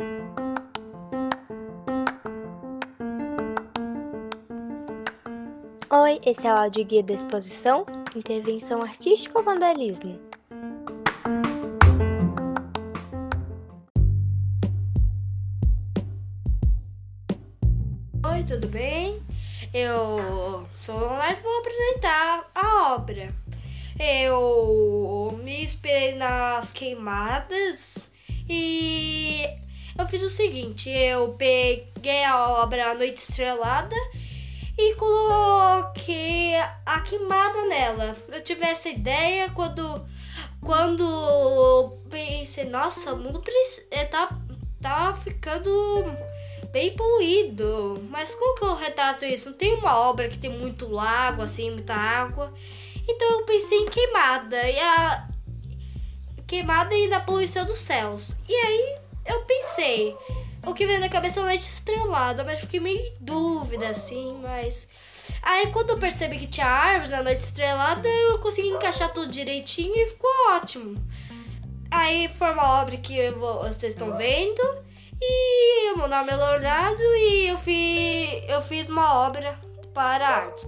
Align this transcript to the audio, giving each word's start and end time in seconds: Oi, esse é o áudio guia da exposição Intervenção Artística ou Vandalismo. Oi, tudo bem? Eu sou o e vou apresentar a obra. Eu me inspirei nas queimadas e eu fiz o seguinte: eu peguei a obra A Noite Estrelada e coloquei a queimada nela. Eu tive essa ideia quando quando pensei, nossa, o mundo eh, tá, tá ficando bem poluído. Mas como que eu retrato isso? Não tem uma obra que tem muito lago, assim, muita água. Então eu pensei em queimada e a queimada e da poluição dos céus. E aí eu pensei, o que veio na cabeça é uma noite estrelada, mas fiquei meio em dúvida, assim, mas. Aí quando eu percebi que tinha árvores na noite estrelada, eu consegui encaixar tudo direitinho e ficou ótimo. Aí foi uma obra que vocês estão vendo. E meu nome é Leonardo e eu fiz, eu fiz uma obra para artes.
Oi, 0.00 0.06
esse 6.24 6.46
é 6.46 6.52
o 6.52 6.56
áudio 6.56 6.84
guia 6.84 7.02
da 7.02 7.14
exposição 7.14 7.84
Intervenção 8.14 8.80
Artística 8.80 9.36
ou 9.36 9.44
Vandalismo. 9.44 10.16
Oi, 18.24 18.44
tudo 18.44 18.68
bem? 18.68 19.20
Eu 19.74 20.68
sou 20.80 20.94
o 20.94 21.22
e 21.22 21.42
vou 21.42 21.58
apresentar 21.58 22.48
a 22.54 22.94
obra. 22.94 23.34
Eu 23.98 25.40
me 25.42 25.64
inspirei 25.64 26.14
nas 26.14 26.70
queimadas 26.70 28.12
e 28.48 29.66
eu 29.96 30.08
fiz 30.08 30.22
o 30.22 30.30
seguinte: 30.30 30.90
eu 30.90 31.34
peguei 31.34 32.24
a 32.24 32.50
obra 32.62 32.90
A 32.90 32.94
Noite 32.94 33.16
Estrelada 33.18 33.94
e 34.76 34.94
coloquei 34.94 36.56
a 36.86 37.00
queimada 37.00 37.64
nela. 37.66 38.16
Eu 38.32 38.42
tive 38.42 38.64
essa 38.64 38.88
ideia 38.88 39.50
quando 39.50 40.06
quando 40.60 41.98
pensei, 42.10 42.64
nossa, 42.64 43.14
o 43.14 43.18
mundo 43.18 43.42
eh, 43.90 44.04
tá, 44.04 44.28
tá 44.80 45.14
ficando 45.14 45.70
bem 46.70 46.94
poluído. 46.94 48.02
Mas 48.10 48.34
como 48.34 48.54
que 48.54 48.64
eu 48.64 48.76
retrato 48.76 49.24
isso? 49.24 49.50
Não 49.50 49.56
tem 49.56 49.74
uma 49.74 49.98
obra 50.08 50.28
que 50.28 50.38
tem 50.38 50.50
muito 50.50 50.88
lago, 50.88 51.42
assim, 51.42 51.70
muita 51.70 51.94
água. 51.94 52.52
Então 53.08 53.40
eu 53.40 53.44
pensei 53.44 53.78
em 53.78 53.88
queimada 53.88 54.68
e 54.68 54.78
a 54.78 55.28
queimada 56.46 56.94
e 56.94 57.08
da 57.08 57.20
poluição 57.20 57.64
dos 57.64 57.78
céus. 57.78 58.36
E 58.48 58.54
aí 58.54 58.98
eu 59.28 59.42
pensei, 59.42 60.16
o 60.66 60.74
que 60.74 60.86
veio 60.86 61.00
na 61.00 61.08
cabeça 61.08 61.38
é 61.38 61.42
uma 61.42 61.48
noite 61.48 61.68
estrelada, 61.68 62.44
mas 62.44 62.60
fiquei 62.60 62.80
meio 62.80 62.98
em 62.98 63.12
dúvida, 63.20 63.88
assim, 63.88 64.38
mas. 64.42 64.88
Aí 65.42 65.70
quando 65.72 65.90
eu 65.90 65.98
percebi 65.98 66.38
que 66.38 66.46
tinha 66.46 66.66
árvores 66.66 67.10
na 67.10 67.22
noite 67.22 67.40
estrelada, 67.40 68.08
eu 68.08 68.38
consegui 68.38 68.68
encaixar 68.68 69.12
tudo 69.12 69.30
direitinho 69.30 69.94
e 69.94 70.06
ficou 70.06 70.30
ótimo. 70.50 70.96
Aí 71.90 72.28
foi 72.28 72.52
uma 72.52 72.80
obra 72.80 72.96
que 72.96 73.30
vocês 73.32 73.92
estão 73.92 74.16
vendo. 74.16 74.60
E 75.20 75.94
meu 75.96 76.06
nome 76.06 76.30
é 76.30 76.36
Leonardo 76.36 77.02
e 77.02 77.48
eu 77.48 77.58
fiz, 77.58 78.48
eu 78.48 78.62
fiz 78.62 78.88
uma 78.88 79.26
obra 79.26 79.58
para 79.92 80.28
artes. 80.28 80.64